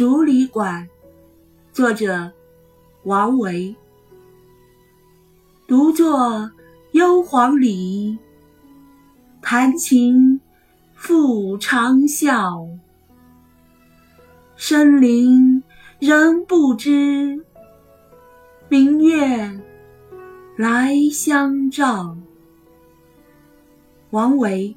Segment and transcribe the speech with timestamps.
[0.00, 0.88] 竹里馆，
[1.72, 2.32] 作者
[3.02, 3.76] 王维。
[5.68, 6.50] 独坐
[6.92, 8.18] 幽篁里，
[9.42, 10.40] 弹琴
[10.94, 12.66] 复长啸。
[14.56, 15.62] 深林
[15.98, 17.44] 人不知，
[18.70, 19.60] 明月
[20.56, 22.16] 来相照。
[24.12, 24.74] 王维，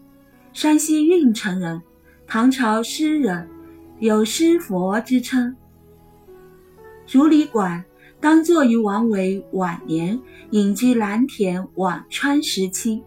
[0.52, 1.82] 山西运城人，
[2.28, 3.48] 唐朝诗人。
[4.04, 5.56] 有诗佛之称。
[7.08, 7.82] 竹里馆
[8.20, 13.02] 当作于王维晚年隐居蓝田辋川时期。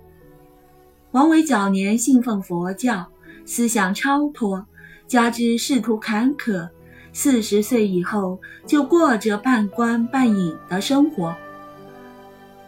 [1.11, 3.07] 王维早年信奉佛教，
[3.45, 4.67] 思想超脱，
[5.07, 6.67] 加之仕途坎坷，
[7.13, 11.37] 四十岁以后就过着半官半隐的生活。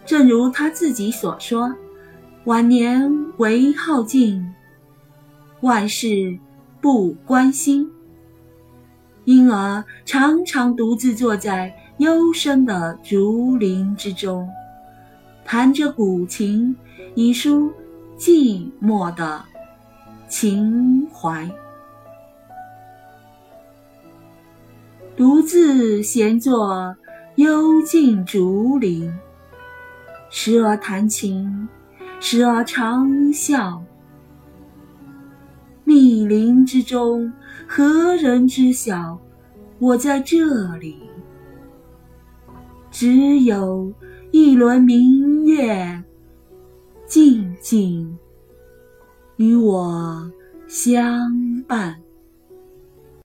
[0.05, 1.75] 正如他自己所说
[2.45, 4.55] ：“晚年唯好静，
[5.63, 6.39] 万事
[6.83, 7.91] 不关心。”
[9.29, 14.49] 因而常常独自坐在幽深的竹林之中，
[15.45, 16.75] 弹着古琴，
[17.15, 17.71] 以抒
[18.17, 19.45] 寂寞的
[20.29, 21.47] 情怀。
[25.15, 26.97] 独自闲坐
[27.35, 29.13] 幽静竹林，
[30.31, 31.69] 时而弹琴，
[32.19, 33.79] 时而长啸。
[35.89, 37.33] 密林之中，
[37.67, 39.19] 何人知晓？
[39.79, 40.99] 我在这里，
[42.91, 43.91] 只有
[44.31, 46.05] 一轮明月，
[47.07, 48.19] 静静
[49.37, 50.31] 与我
[50.67, 51.33] 相
[51.67, 51.99] 伴。